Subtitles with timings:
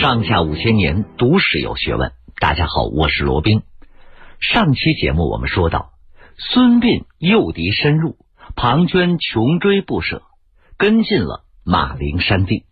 [0.00, 2.12] 上下五千年，读史有学问。
[2.40, 3.62] 大家好，我是罗宾。
[4.40, 5.92] 上期节目我们说到，
[6.36, 8.16] 孙膑诱敌深入，
[8.56, 10.22] 庞涓穷追不舍，
[10.76, 12.64] 跟进了马陵山地。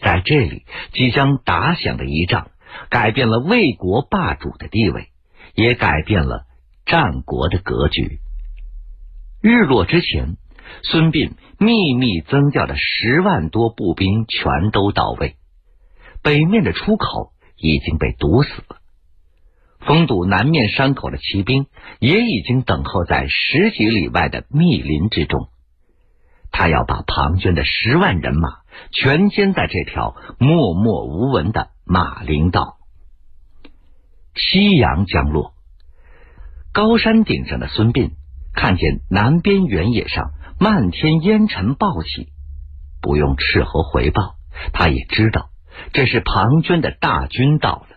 [0.00, 2.50] 在这里，即将打响的一仗，
[2.88, 5.08] 改变了魏国霸主的地位，
[5.54, 6.46] 也改变了
[6.84, 8.18] 战国的格局。
[9.40, 10.36] 日落之前，
[10.82, 15.36] 孙膑秘密增调的十万多步兵全都到位。
[16.22, 18.76] 北面的出口已经被堵死了，
[19.80, 21.66] 封堵南面山口的骑兵
[21.98, 25.48] 也已经等候在十几里外的密林之中。
[26.52, 28.58] 他要把庞涓的十万人马
[28.90, 32.76] 全歼在这条默默无闻的马陵道。
[34.34, 35.54] 夕阳将落，
[36.72, 38.10] 高山顶上的孙膑
[38.52, 42.28] 看见南边原野上漫天烟尘暴起，
[43.00, 44.34] 不用斥候回报，
[44.72, 45.49] 他也知道。
[45.92, 47.96] 这是庞涓的大军到了，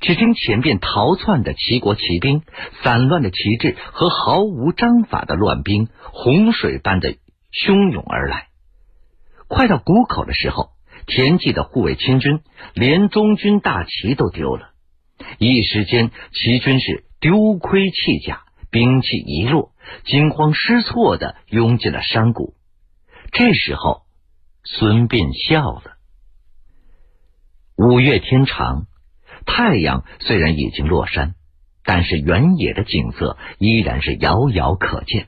[0.00, 2.42] 只听前边逃窜的齐国骑兵、
[2.82, 7.14] 散乱的旗帜和毫无章法的乱兵，洪水般的
[7.52, 8.48] 汹涌而来。
[9.48, 10.70] 快到谷口的时候，
[11.06, 12.40] 田忌的护卫亲军
[12.74, 14.70] 连中军大旗都丢了，
[15.38, 19.70] 一时间齐军是丢盔弃甲，兵器一落，
[20.04, 22.54] 惊慌失措的拥进了山谷。
[23.32, 24.02] 这时候，
[24.64, 25.93] 孙膑笑了。
[27.76, 28.86] 五月天长，
[29.46, 31.34] 太阳虽然已经落山，
[31.84, 35.26] 但是原野的景色依然是遥遥可见。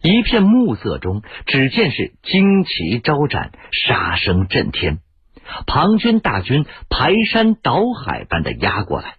[0.00, 5.00] 一片暮色中，只见是旌旗招展，杀声震天。
[5.66, 9.16] 庞涓大军排山倒海般的压过来，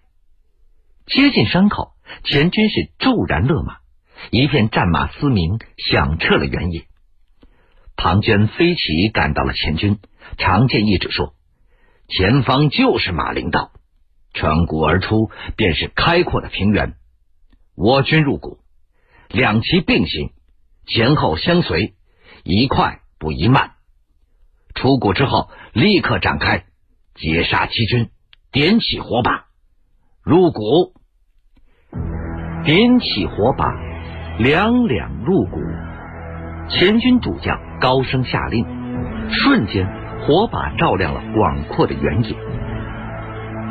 [1.06, 1.92] 接近山口，
[2.24, 3.76] 前军是骤然勒马，
[4.30, 6.86] 一片战马嘶鸣，响彻了原野。
[7.94, 10.00] 庞涓飞骑赶到了前军，
[10.38, 11.34] 长剑一指说。
[12.08, 13.72] 前方就是马陵道，
[14.34, 16.94] 穿谷而出便是开阔的平原。
[17.74, 18.58] 我军入谷，
[19.30, 20.30] 两骑并行，
[20.86, 21.94] 前后相随，
[22.44, 23.72] 一快不一慢。
[24.74, 26.64] 出谷之后，立刻展开
[27.14, 28.10] 截杀齐军，
[28.50, 29.46] 点起火把，
[30.22, 30.94] 入谷。
[32.64, 33.66] 点起火把，
[34.38, 35.60] 两两入谷。
[36.70, 38.64] 前军主将高声下令，
[39.30, 40.01] 瞬间。
[40.24, 42.36] 火把照亮了广阔的原野，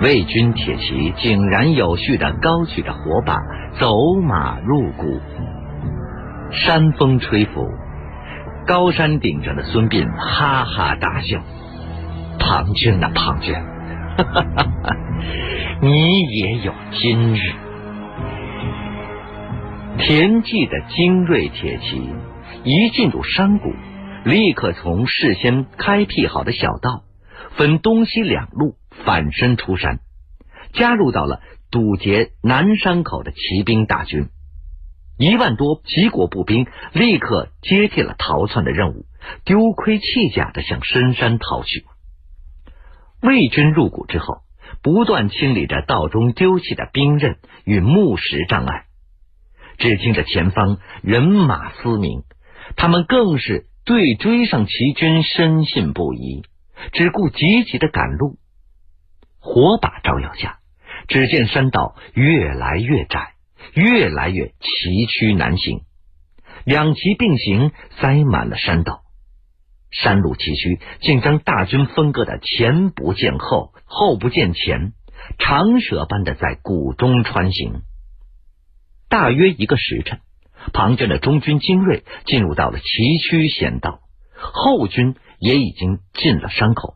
[0.01, 3.37] 魏军铁骑井然有序的高举着火把
[3.79, 3.89] 走
[4.21, 5.21] 马入谷。
[6.51, 7.69] 山风吹拂，
[8.67, 11.39] 高山顶上的孙膑哈哈大笑
[12.37, 13.53] ：“庞涓呐，庞涓，
[14.17, 14.95] 哈哈哈哈，
[15.81, 17.39] 你也有今日！”
[19.99, 22.09] 田忌的精锐铁骑
[22.65, 23.73] 一进入山谷。
[24.23, 27.03] 立刻从事先开辟好的小道，
[27.57, 29.99] 分东西两路反身出山，
[30.73, 34.29] 加入到了堵截南山口的骑兵大军。
[35.17, 39.05] 一万多齐国步兵立刻接替了逃窜的任务，
[39.43, 41.85] 丢盔弃甲的向深山逃去。
[43.23, 44.41] 魏军入谷之后，
[44.83, 48.85] 不断清理着道中丢弃的兵刃与木石障碍。
[49.79, 52.21] 只听着前方人马嘶鸣，
[52.75, 53.65] 他们更是。
[53.83, 56.43] 对追上齐军深信不疑，
[56.93, 58.37] 只顾急急的赶路。
[59.39, 60.59] 火把照耀下，
[61.07, 63.33] 只见山道越来越窄，
[63.73, 65.81] 越来越崎岖难行。
[66.63, 69.01] 两骑并行，塞满了山道。
[69.89, 74.93] 山路崎岖，竟将大军分割的前不见后，后不见前，
[75.39, 77.81] 长蛇般的在谷中穿行。
[79.09, 80.21] 大约一个时辰。
[80.73, 83.99] 庞涓的中军精锐进入到了崎岖险道，
[84.35, 86.95] 后军也已经进了山口。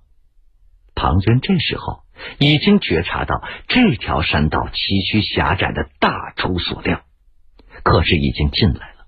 [0.93, 2.03] 庞涓这时候
[2.39, 7.01] 已经觉察到这条山道崎岖狭窄的大出所料，
[7.83, 9.05] 可是已经进来了，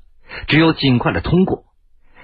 [0.47, 1.65] 只有尽快的通过。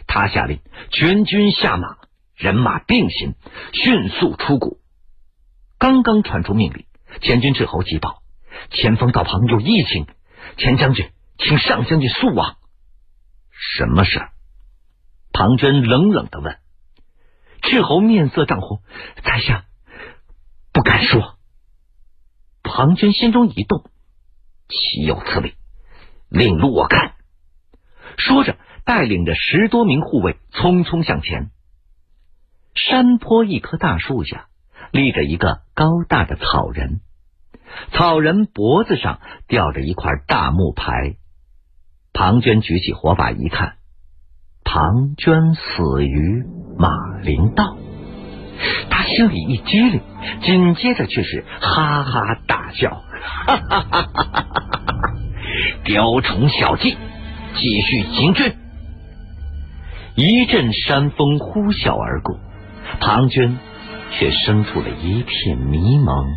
[0.05, 0.59] 他下令
[0.91, 1.95] 全军下马，
[2.35, 3.35] 人马并行，
[3.71, 4.79] 迅速出谷。
[5.77, 6.85] 刚刚传出命令，
[7.21, 8.21] 前军斥候急报：
[8.69, 10.07] 前方道旁有疫情，
[10.57, 11.09] 钱将军。
[11.43, 12.55] 请上将军速往。
[13.51, 14.19] 什么事？
[15.33, 16.57] 庞涓冷冷的问。
[17.61, 18.81] 赤侯面色涨红，
[19.23, 19.65] 在下
[20.71, 21.37] 不敢说。
[22.61, 23.83] 庞涓心中一动，
[24.69, 25.55] 岂有此理！
[26.29, 27.15] 令路我看。
[28.17, 31.51] 说着，带领着十多名护卫匆匆向前。
[32.73, 34.47] 山坡一棵大树下，
[34.91, 37.01] 立着一个高大的草人，
[37.91, 41.17] 草人脖子上吊着一块大木牌。
[42.13, 43.73] 庞涓举起火把一看，
[44.63, 46.45] 庞涓死于
[46.77, 46.89] 马
[47.23, 47.75] 陵道。
[48.89, 50.01] 他心里一激灵，
[50.43, 53.01] 紧接着却是哈哈大笑，
[53.45, 55.13] 哈哈哈哈哈哈！
[55.83, 56.95] 雕虫小技，
[57.55, 58.53] 继续行军。
[60.15, 62.37] 一阵山风呼啸而过，
[62.99, 63.55] 庞涓
[64.11, 66.27] 却生出了一片迷蒙，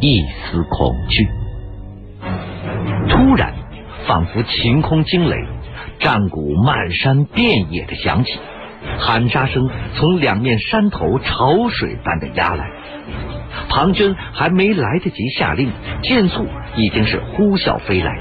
[0.00, 1.28] 一丝恐惧。
[3.08, 3.54] 突然，
[4.06, 5.36] 仿佛晴空惊雷，
[5.98, 8.38] 战鼓漫山遍野的响起。
[8.98, 12.70] 喊杀声从两面山头潮水般的压来，
[13.68, 15.72] 庞涓还没来得及下令，
[16.02, 18.16] 箭簇已经是呼啸飞来。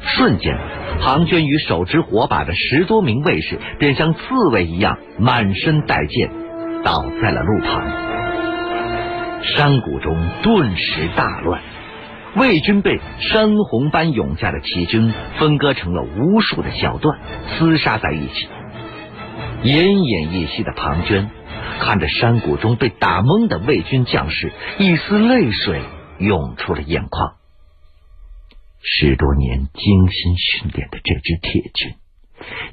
[0.00, 0.56] 瞬间，
[1.02, 4.20] 庞涓与手持火把的十多名卫士便像刺
[4.52, 6.30] 猬一样满身带箭，
[6.82, 7.82] 倒在了路旁。
[9.42, 11.60] 山谷中顿时大乱，
[12.36, 17.20] 魏军被山洪般涌下的齐军分割成了无数的小段，
[17.58, 18.48] 厮杀在一起。
[19.62, 21.28] 奄奄一息的庞涓
[21.80, 25.82] 看着山谷中被打懵的魏军将士，一丝泪水
[26.18, 27.36] 涌出了眼眶。
[28.82, 31.94] 十多年精心训练的这支铁军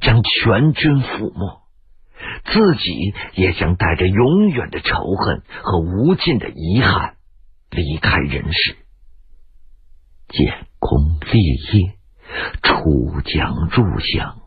[0.02, 1.62] 将全军覆没，
[2.46, 7.14] 自己也将带着永远的仇恨和无尽的遗憾
[7.70, 8.76] 离开人世。
[10.32, 11.96] 建功立业，
[12.64, 14.40] 出将入相。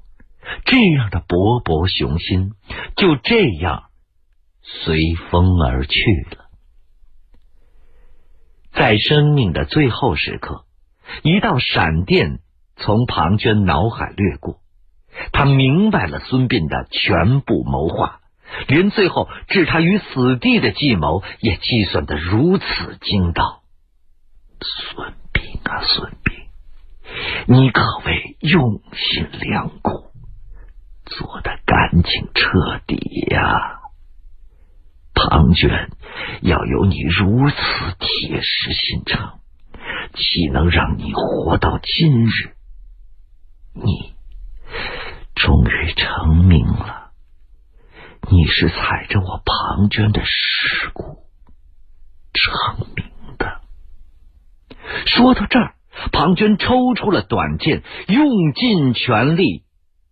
[0.64, 2.52] 这样的勃勃雄心
[2.96, 3.84] 就这样
[4.62, 6.44] 随风而去了。
[8.72, 10.64] 在生命的最后时刻，
[11.22, 12.40] 一道闪电
[12.76, 14.60] 从庞涓脑海掠过，
[15.32, 18.20] 他明白了孙膑的全部谋划，
[18.66, 23.62] 连最后置他于死地的计谋也计算得如此精到。
[24.60, 25.14] 孙
[25.44, 26.46] 膑啊，孙膑，
[27.46, 30.11] 你可谓用心良苦。
[31.05, 32.96] 做的干净彻底
[33.31, 33.81] 呀，
[35.12, 35.91] 庞涓
[36.41, 37.56] 要有你如此
[37.99, 39.41] 铁石心肠，
[40.14, 42.55] 岂能让你活到今日？
[43.75, 44.14] 你
[45.35, 47.11] 终于成名了，
[48.31, 51.26] 你是踩着我庞涓的尸骨
[52.32, 52.83] 成。
[55.16, 55.75] 说到这儿，
[56.11, 59.62] 庞涓抽出了短剑，用尽全力。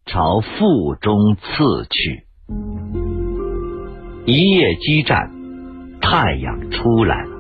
[0.04, 2.25] 朝腹中刺去，
[4.26, 5.31] 一夜激战，
[6.00, 7.31] 太阳出来了，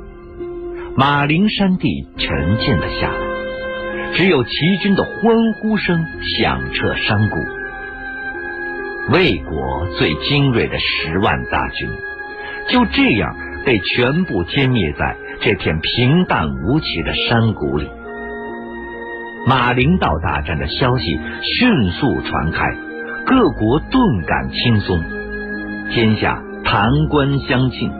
[0.96, 4.50] 马陵山地沉静了下来，只有齐
[4.80, 6.06] 军的欢呼声
[6.38, 7.36] 响彻山谷。
[9.12, 11.90] 魏国最精锐的十万大军，
[12.68, 13.36] 就这样
[13.66, 17.88] 被全部歼灭在这片平淡无奇的山谷里。
[19.44, 22.76] 马陵道大战的消息迅速传开，
[23.26, 25.02] 各国顿感轻松，
[25.90, 27.90] 天下弹冠相庆。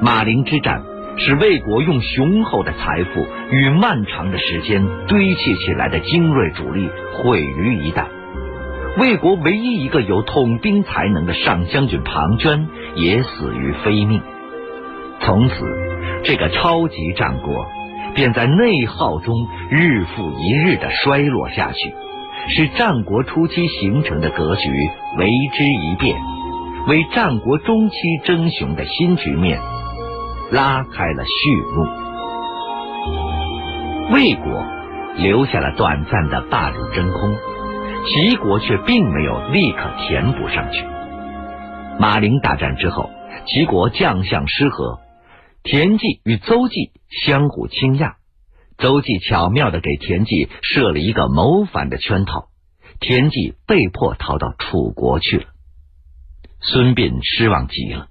[0.00, 0.82] 马陵之战
[1.18, 8.04] 使魏国用雄厚的财富与漫长的时间堆砌起来的精锐主力毁于一旦，
[9.00, 14.22] 魏国唯一一个有统兵才能的上将军庞涓也死于非命。
[15.22, 15.54] 从此，
[16.24, 17.66] 这个超级战国。
[18.12, 19.36] 便在内耗中
[19.70, 21.94] 日复一日的衰落下去，
[22.48, 24.68] 使战国初期形成的格局
[25.16, 26.18] 为之一变，
[26.88, 29.60] 为战国中期争雄的新局面
[30.50, 31.86] 拉开了序幕。
[34.12, 34.66] 魏国
[35.18, 37.32] 留下了短暂的霸主真空，
[38.06, 40.84] 齐国却并没有立刻填补上去。
[42.00, 43.08] 马陵大战之后，
[43.46, 44.98] 齐国将相失和。
[45.62, 46.90] 田忌与邹忌
[47.24, 48.16] 相互倾轧，
[48.78, 52.48] 邹忌巧妙的给田忌设了一个谋反的圈套，
[52.98, 55.44] 田忌被迫逃到楚国去了。
[56.62, 58.08] 孙膑失望极了，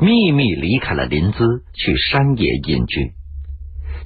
[0.00, 3.12] 秘密离开了临淄，去山野隐居。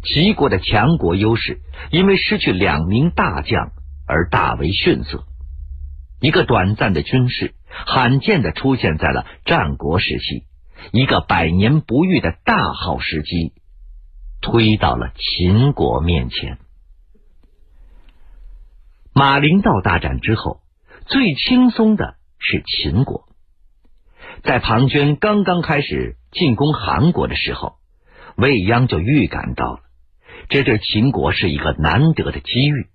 [0.05, 3.71] 齐国的强国优势因为失去两名大将
[4.07, 5.25] 而大为逊色，
[6.21, 10.45] 一个短暂的军事罕见的出现在了战国时期。
[10.91, 13.53] 一个百年不遇的大好时机，
[14.41, 16.59] 推到了秦国面前。
[19.15, 20.61] 马陵道大战之后，
[21.07, 23.29] 最轻松的是秦国。
[24.43, 27.75] 在庞涓刚刚开始进攻韩国的时候，
[28.37, 29.81] 未央就预感到了，
[30.49, 32.89] 这对秦国是一个难得的机遇。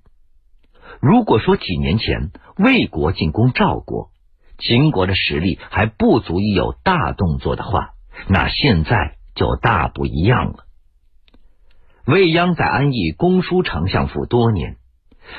[0.99, 4.09] 如果说几年前魏国进攻赵国，
[4.57, 7.91] 秦国的实力还不足以有大动作的话，
[8.27, 10.65] 那现在就大不一样了。
[12.05, 14.77] 未央在安邑公书丞相府多年，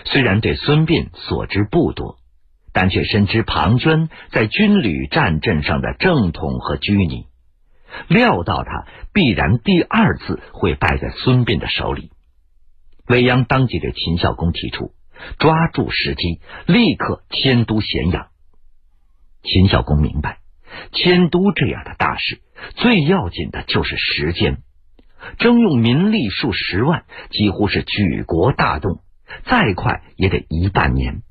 [0.04, 2.18] 虽然对孙膑所知不多，
[2.72, 7.26] 但却深知庞涓在军旅战阵上的正统和拘泥，
[8.06, 12.12] 料到他必然第二次会败在孙膑的手里。
[13.08, 14.92] 未央当即对秦孝公提出，
[15.38, 18.28] 抓住时机，立刻迁都咸阳。
[19.42, 20.38] 秦孝公明白，
[20.92, 22.40] 迁都这样的大事，
[22.74, 24.58] 最要紧的就是时间。
[25.38, 29.00] 征用民力数十万，几乎是举国大动，
[29.44, 31.22] 再快也得一半年。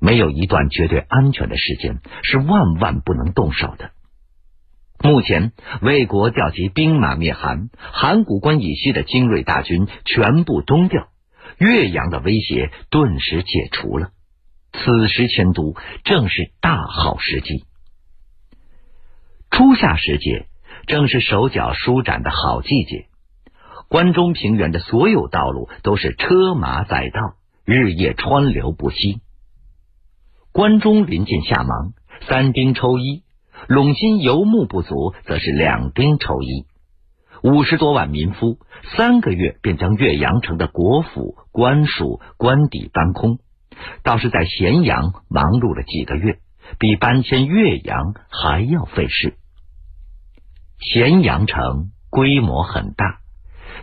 [0.00, 3.90] 没有一段绝对安全的时间，是万万不能动手的。
[4.98, 11.08] 目前，魏国调集兵马灭韩，函谷关以西的精锐大军全部东调，
[11.58, 14.10] 岳阳的威胁顿时解除了。
[14.72, 15.74] 此时迁都
[16.04, 17.64] 正是大好时机。
[19.50, 20.46] 初夏时节。
[20.84, 23.06] 正是手脚舒展的好季节，
[23.86, 29.20] 关中平原的所有道路都是车马载道，日夜川流不息。
[30.50, 31.92] 关中临近夏忙，
[32.28, 33.22] 三丁抽一；
[33.68, 36.66] 陇心游牧不足，则是两丁抽一。
[37.44, 38.58] 五十多万民夫，
[38.96, 43.38] 三个月便将岳阳城的国府、官署、官邸搬空，
[44.02, 46.38] 倒是在咸阳忙碌了几个月，
[46.78, 49.36] 比搬迁岳阳还要费事。
[50.78, 53.18] 咸阳城规模很大，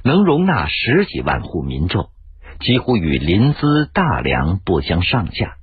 [0.03, 2.09] 能容纳十几万户民众，
[2.59, 5.55] 几乎与临淄、大梁不相上下。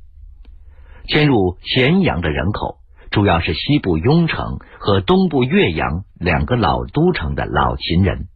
[1.08, 2.78] 迁入咸阳的人口，
[3.10, 8.28] 主要是西部雍城和东部岳阳两个老都城的老秦人。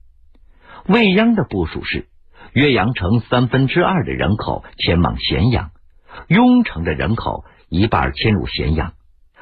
[0.86, 2.06] 未央的部署是：
[2.52, 5.70] 岳阳城三分之二的人口迁往咸阳，
[6.30, 8.92] 雍城的人口一半迁入咸阳，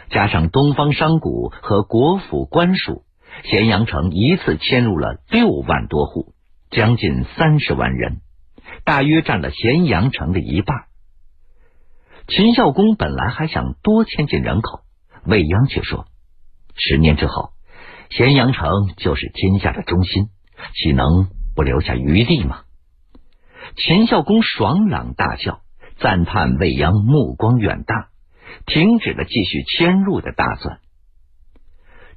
[0.09, 3.05] 加上东方商贾和国府官署。
[3.45, 6.33] 咸阳城一次迁入了六万多户，
[6.71, 8.23] 将近三十万人，
[8.85, 10.87] 大约占了咸阳城的一半。
[12.27, 14.81] 秦孝公本来还想多迁进人口，
[15.27, 16.07] 未央却说
[16.75, 17.51] ：“十年之后，
[18.09, 20.31] 咸阳城就是天下的中心，
[20.75, 22.63] 岂能不留下余地吗？”
[23.77, 25.61] 秦孝公爽朗大笑，
[26.01, 28.09] 赞叹未央目光远大，
[28.67, 30.79] 停止了继续迁入的打算。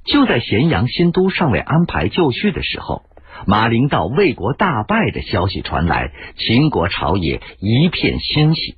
[0.04, 3.02] 就在咸阳新都尚未安排就绪的时候，
[3.46, 8.76] 马陵道魏国大败的消息传来，秦国朝野一片欣喜。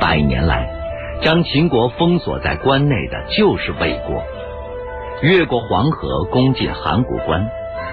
[0.00, 0.68] 百年来，
[1.22, 4.22] 将秦国封锁在关内的就是魏国，
[5.22, 7.48] 越过黄河攻进函谷关，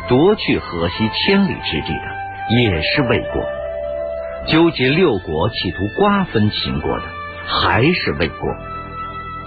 [0.09, 3.41] 夺去河西千里之地的也是魏国，
[4.47, 7.03] 纠结六国企图瓜分秦国的
[7.47, 8.49] 还是魏国，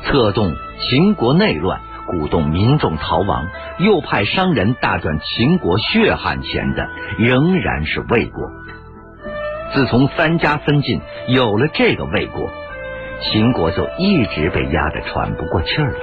[0.05, 1.81] 策动秦国内乱。
[2.09, 3.49] 鼓动民众逃亡，
[3.81, 6.89] 又派商人大赚秦国血汗钱的，
[7.19, 8.41] 仍然是魏国。
[9.75, 12.49] 自从三家分晋，有了这个魏国，
[13.23, 15.99] 秦国就一直被压得喘不过气儿了。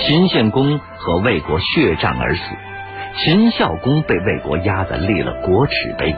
[0.00, 2.42] 秦献公和魏国血战而死，
[3.16, 6.14] 秦孝公被魏国压得立了国耻碑，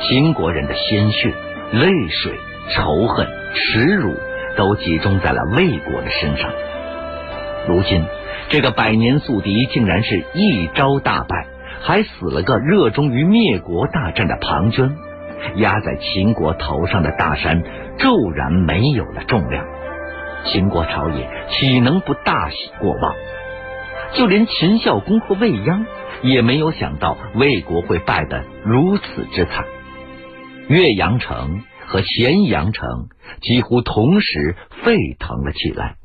[0.00, 1.32] 秦国人的鲜血、
[1.72, 2.32] 泪水、
[2.74, 4.14] 仇恨、耻辱，
[4.56, 6.50] 都集中在了魏国的身上。
[7.66, 8.04] 如今，
[8.50, 11.46] 这个百年宿敌竟然是一招大败，
[11.80, 14.92] 还死了个热衷于灭国大战的庞涓，
[15.56, 17.62] 压在秦国头上的大山
[17.98, 19.64] 骤然没有了重量，
[20.44, 23.14] 秦国朝野岂能不大喜过望？
[24.12, 25.86] 就连秦孝公和未央
[26.22, 29.64] 也没有想到魏国会败得如此之惨，
[30.68, 33.08] 岳阳城和咸阳城
[33.42, 35.96] 几乎同时沸腾了起来。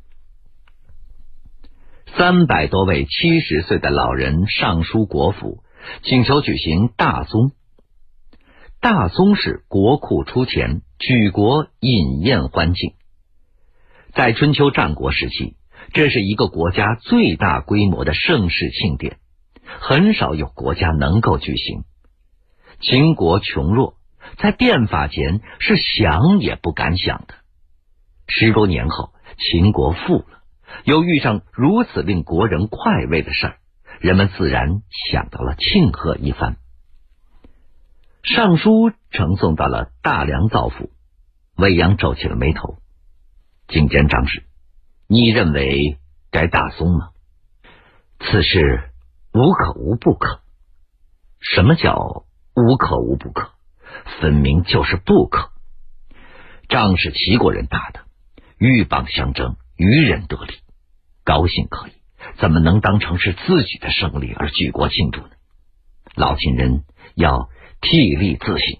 [2.16, 5.62] 三百多位七十岁的老人上书国府，
[6.02, 7.52] 请求举行大宗。
[8.80, 12.94] 大宗是国库出钱，举国饮宴欢庆。
[14.12, 15.56] 在春秋战国时期，
[15.92, 19.18] 这是一个国家最大规模的盛世庆典，
[19.64, 21.84] 很少有国家能够举行。
[22.80, 23.94] 秦国穷弱，
[24.38, 27.34] 在变法前是想也不敢想的。
[28.26, 30.42] 十多年后，秦国富了。
[30.84, 33.56] 又遇上如此令国人快慰的事儿，
[33.98, 36.56] 人们自然想到了庆贺一番。
[38.22, 40.90] 上书呈送到了大梁造府，
[41.56, 42.76] 魏阳皱起了眉头。
[43.66, 44.44] 景监张氏，
[45.08, 45.98] 你认为
[46.30, 47.10] 该大松吗？
[48.20, 48.90] 此事
[49.32, 50.40] 无可无不可。
[51.40, 53.50] 什么叫无可无不可？
[54.20, 55.50] 分明就是不可。
[56.68, 58.00] 仗是齐国人打的，
[58.58, 59.56] 鹬蚌相争。
[59.76, 60.52] 渔人得利，
[61.24, 61.92] 高兴可以，
[62.36, 65.30] 怎么能当成是自己的胜利而举国庆祝呢？
[66.14, 67.48] 老秦人要
[67.80, 68.78] 替力自省，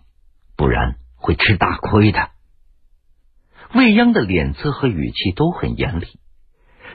[0.59, 2.29] 不然会吃大亏的。
[3.73, 6.21] 未央的脸色和语气都很严厉，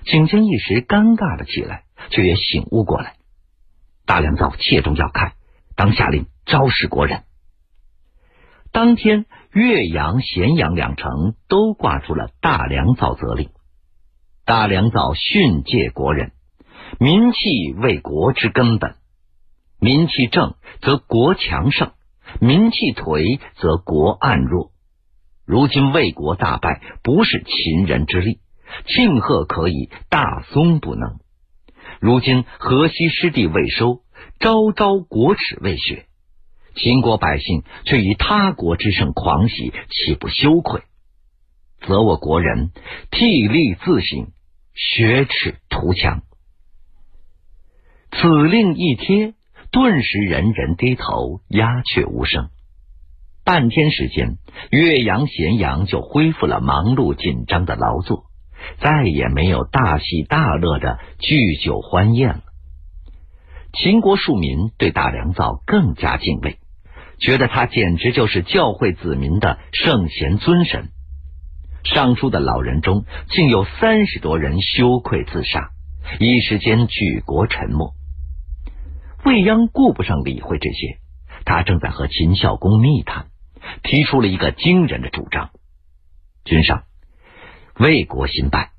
[0.05, 3.15] 景监一时尴尬了起来，却也醒悟过来。
[4.05, 5.33] 大良造切中要害，
[5.75, 7.23] 当下令招示国人。
[8.75, 13.51] 当天，岳阳、咸阳两城都挂出了大良造责令。
[14.43, 16.33] 大良造训诫国人：
[16.99, 18.95] 民气为国之根本，
[19.79, 21.93] 民气正则国强盛，
[22.41, 24.71] 民气颓则国暗弱。
[25.45, 28.39] 如今魏国大败，不是秦人之力，
[28.87, 31.19] 庆贺可以，大松不能。
[32.01, 34.01] 如今河西失地未收，
[34.41, 36.07] 朝朝国耻未雪，
[36.75, 40.81] 秦国百姓却以他国之胜狂喜，岂不羞愧？
[41.81, 42.71] 则我国人
[43.11, 44.27] 替力自省，
[44.73, 46.23] 雪耻图强。
[48.11, 49.33] 此令一贴，
[49.71, 52.49] 顿时人人低头，鸦雀无声。
[53.43, 54.37] 半天时间，
[54.71, 58.25] 岳阳、咸阳就恢复了忙碌紧张的劳作，
[58.79, 62.41] 再也没有大喜大乐的聚酒欢宴了。
[63.73, 66.57] 秦国庶民对大良造更加敬畏，
[67.19, 70.89] 觉得他简直就是教会子民的圣贤尊神。
[71.83, 75.69] 上书的老人中，竟有三十多人羞愧自杀，
[76.19, 77.93] 一时间举国沉默。
[79.23, 80.97] 未央顾不上理会这些，
[81.45, 83.27] 他正在和秦孝公密谈。
[83.81, 85.49] 提出了一个惊人的主张：
[86.43, 86.83] 君上，
[87.79, 88.69] 魏国新败，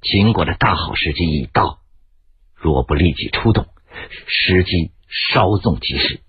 [0.00, 1.78] 秦国的大好时机已到，
[2.56, 3.68] 若不立即出动，
[4.26, 6.20] 时机稍纵即逝。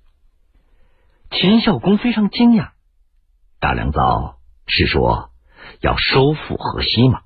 [1.36, 2.74] 秦孝公非常惊讶，
[3.60, 4.38] 大良造
[4.68, 5.32] 是说
[5.82, 7.22] 要收复河西吗？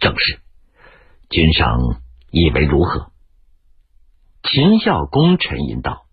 [0.00, 0.40] 正是，
[1.30, 2.00] 君上
[2.32, 3.12] 以为如何？
[4.42, 6.06] 秦孝公沉吟道：“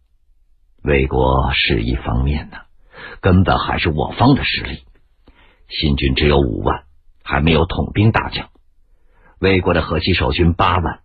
[0.86, 2.58] 魏国是一方面呢。”
[3.22, 4.86] 根本还是我方的实力，
[5.68, 6.84] 新军只有五万，
[7.24, 8.50] 还没有统兵大将。
[9.40, 11.02] 魏国的河西守军八万，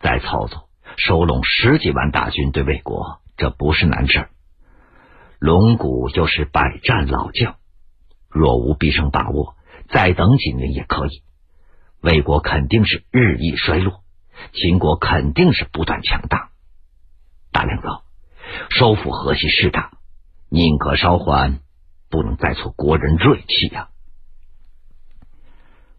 [0.00, 4.28] 再操作收拢十几万大军，对魏国这不是难事。
[5.38, 7.56] 龙骨又是百战老将，
[8.30, 9.54] 若无必胜把握，
[9.90, 11.22] 再等几年也可以。
[12.00, 14.02] 魏国肯定是日益衰落，
[14.52, 16.50] 秦国肯定是不断强大。
[17.52, 18.04] 大梁造，
[18.70, 19.92] 收复河西势大。
[20.48, 21.58] 宁可稍缓，
[22.08, 23.88] 不能再挫国人锐气呀！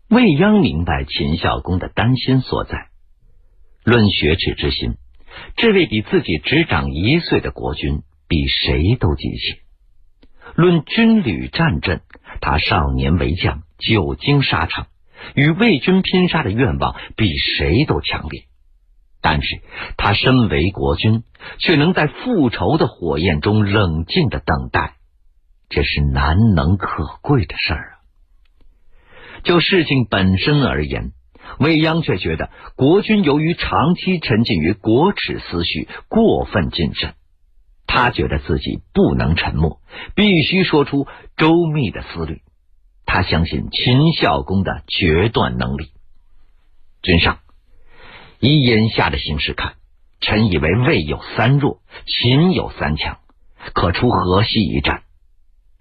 [0.08, 2.88] 未央明白秦孝公的担心所在。
[3.84, 4.95] 论学耻之心，
[5.58, 9.60] 这位比自己只长一岁的国君，比谁都急切；
[10.56, 12.02] 论军旅战阵，
[12.42, 14.88] 他少年为将，久经沙场，
[15.36, 18.44] 与魏军拼杀的愿望比谁都强烈。
[19.22, 19.62] 但是
[19.98, 21.24] 他身为国君，
[21.60, 24.96] 却能在复仇的火焰中冷静的等待，
[25.70, 27.94] 这是难能可贵的事儿啊！
[29.44, 31.12] 就事情本身而言，
[31.60, 37.13] 未央却觉得国君由于长期沉浸于国耻思绪，过分谨慎。
[37.88, 39.80] 他觉得自己不能沉默，
[40.13, 42.41] 必须说出周密的思虑。
[43.06, 45.91] 他相信秦孝公的决断能力，
[47.02, 47.39] 君上。
[48.39, 49.76] 以眼下的形势看，
[50.19, 53.19] 臣以为魏有三弱，秦有三强，
[53.73, 55.04] 可出河西一战。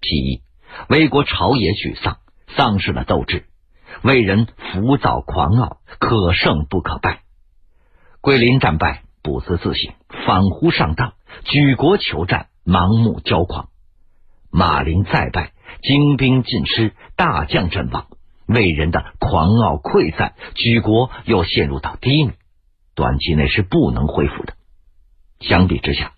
[0.01, 0.41] 其一，
[0.87, 2.17] 魏国朝野沮丧，
[2.55, 3.43] 丧失了斗志；
[4.01, 7.21] 魏人浮躁狂傲，可胜不可败。
[8.21, 11.13] 桂林战败，不思自省，恍惚上当，
[11.45, 13.69] 举国求战，盲目骄狂。
[14.51, 18.07] 马陵再败，精兵尽失，大将阵亡，
[18.47, 22.31] 魏人的狂傲溃散，举国又陷入到低迷。
[22.95, 24.53] 短期内是不能恢复的。
[25.39, 26.13] 相比之下，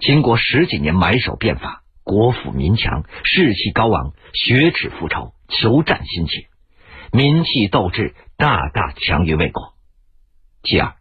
[0.00, 6.48] 秦国十几年埋首变法，国富民强，士气高昂，雪耻复仇，求战心切，
[7.12, 9.72] 民气斗志大大强于魏国。
[10.62, 10.96] 其二，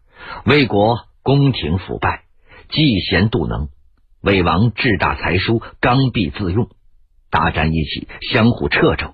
[0.46, 2.24] 魏国宫廷腐败，
[2.70, 3.70] 嫉贤妒能，
[4.22, 6.70] 魏王志大才疏，刚愎自用，
[7.30, 9.14] 大战一起，相互掣肘。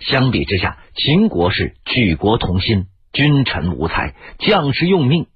[0.00, 2.86] 相比之下，秦国是举国同心。
[3.12, 5.26] 君臣无才，将士用命。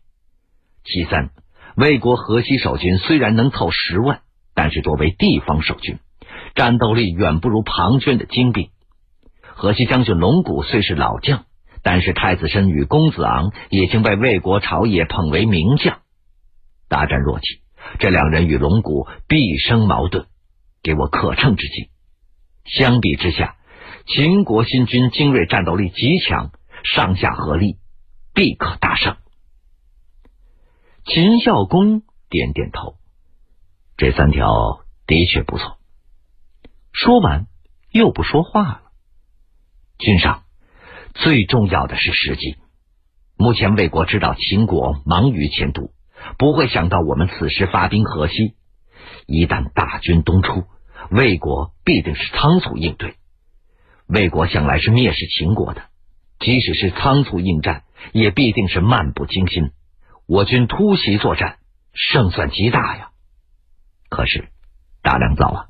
[0.84, 1.30] 其三，
[1.74, 4.20] 魏国河西守军虽然能凑十万，
[4.54, 5.98] 但是多为地方守军，
[6.54, 8.68] 战斗力远不如庞涓的精兵。
[9.42, 11.46] 河西将军龙骨虽是老将，
[11.82, 15.98] 但是太子申与公子昂已经被魏国朝野捧为名将。
[16.94, 17.60] 大战若起，
[17.98, 20.26] 这两人与龙骨必生矛盾，
[20.80, 21.90] 给我可乘之机。
[22.64, 23.56] 相比之下，
[24.06, 26.52] 秦国新军精锐，战斗力极强。
[26.84, 27.78] 上下合力，
[28.34, 29.16] 必可大胜。
[31.06, 32.96] 秦孝公点点头，
[33.96, 35.78] 这三条的确不错。
[36.92, 37.46] 说完，
[37.90, 38.82] 又不说话了。
[39.98, 40.44] 君上，
[41.14, 42.56] 最重要的是时机。
[43.36, 45.93] 目前魏国知道秦国忙于迁都，
[46.38, 48.54] 不会想到我们此时发兵河西。
[49.26, 50.64] 一旦大军东出，
[51.10, 53.16] 魏国必定是仓促应对。
[54.06, 55.82] 魏国向来是蔑视秦国的，
[56.38, 59.70] 即使是仓促应战，也必定是漫不经心。
[60.26, 61.58] 我军突袭作战，
[61.92, 63.10] 胜算极大呀！
[64.08, 64.48] 可是
[65.02, 65.66] 大良造啊，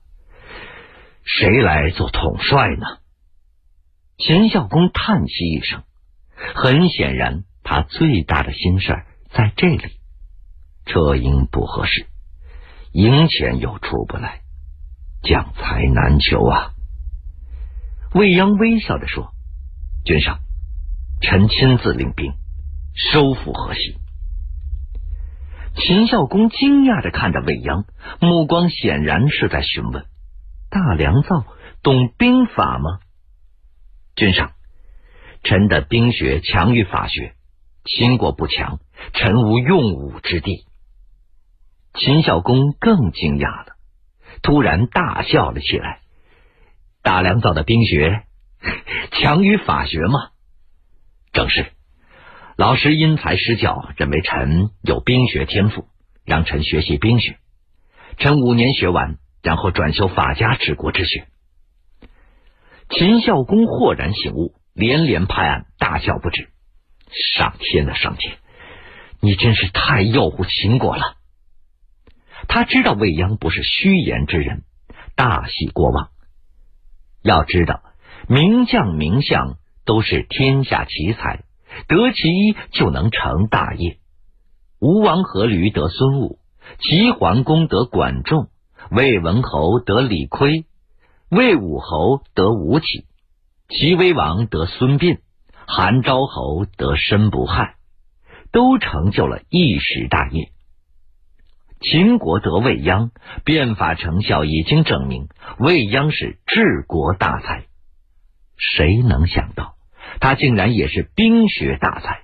[1.25, 2.87] 谁来做统帅呢？
[4.17, 5.83] 秦孝公叹息一声，
[6.55, 9.93] 很显然，他最大的心事在这里。
[10.87, 12.07] 车营不合适，
[12.93, 14.43] 营钱又出不来，
[15.23, 16.73] 将才难求啊！
[18.15, 19.33] 未央微笑着说
[20.05, 20.41] ：“君上，
[21.21, 22.35] 臣亲自领兵
[22.95, 23.99] 收复河西。”
[25.77, 27.85] 秦孝公惊讶的看着未央，
[28.21, 30.07] 目光显然是在询问
[30.71, 31.47] ：“大良造
[31.83, 33.01] 懂兵法吗？”
[34.15, 34.53] 君上，
[35.43, 37.35] 臣的兵学强于法学，
[37.85, 38.79] 秦国不强，
[39.15, 40.67] 臣无用武之地。
[41.95, 43.77] 秦孝公更惊讶了，
[44.43, 46.01] 突然大笑了起来
[47.03, 48.25] ：“大良造的兵学
[49.13, 50.31] 强于法学吗？
[51.33, 51.67] 正是。”
[52.57, 55.87] 老师因材施教，认为臣有兵学天赋，
[56.25, 57.39] 让臣学习兵学。
[58.17, 61.27] 臣五年学完，然后转修法家治国之学。
[62.91, 66.49] 秦孝公豁然醒悟，连连拍案，大笑不止。
[67.37, 68.37] 上天啊，上天！
[69.21, 71.17] 你真是太诱惑秦国了。
[72.49, 74.63] 他知道未央不是虚言之人，
[75.17, 76.11] 大喜过望。
[77.23, 77.83] 要知道，
[78.29, 81.45] 名将名相都是天下奇才。
[81.89, 83.99] 得其一就能成大业。
[84.79, 86.39] 吴王阖闾得孙武，
[86.79, 88.49] 齐桓公得管仲，
[88.93, 90.67] 魏文侯得李悝，
[91.31, 93.07] 魏武侯得吴起，
[93.69, 95.19] 齐威王得孙膑，
[95.67, 97.75] 韩昭侯得申不害，
[98.53, 100.53] 都成就了一时大业。
[101.91, 103.11] 秦国得未央，
[103.45, 107.65] 变法成效已经证明未央是治国大才。
[108.57, 109.75] 谁能想到？
[110.21, 112.21] 他竟然也是兵学大才，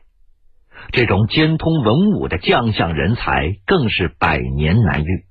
[0.93, 5.25] 这种兼通文武的将相人才更是百年难遇。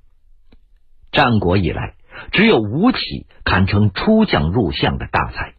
[1.11, 1.95] 战国以来，
[2.31, 5.53] 只有吴起堪称出将入相的大才。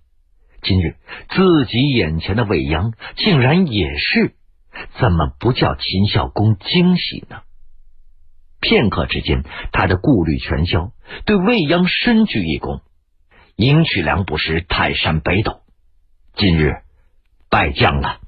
[0.63, 0.97] 今日
[1.31, 4.35] 自己眼前的未央竟然也是，
[5.01, 7.41] 怎么不叫秦孝公惊喜呢？
[8.61, 10.93] 片刻之间，他的顾虑全消，
[11.25, 12.83] 对未央深鞠一躬
[13.57, 15.61] ：“迎娶良不识泰山北斗。”
[16.37, 16.83] 今日。
[17.53, 18.21] 败将了，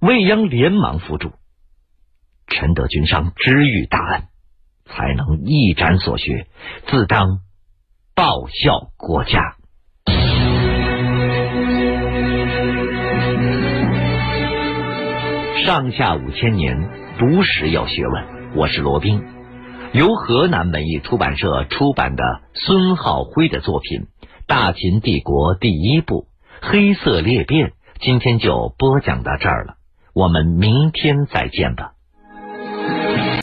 [0.00, 1.32] 未央连忙扶住。
[2.46, 4.22] 陈德君上知遇大恩，
[4.86, 6.46] 才能一展所学，
[6.86, 7.40] 自当
[8.14, 9.56] 报效国家。
[15.66, 18.39] 上下五千年，读史有学问。
[18.56, 19.22] 我是罗宾，
[19.92, 24.00] 由河南文艺出版社出版的孙浩辉的作品
[24.48, 26.26] 《大秦帝国第一部：
[26.60, 27.68] 黑色裂变》。
[28.00, 29.74] 今天就播讲到这儿了，
[30.14, 31.92] 我们明天再见吧。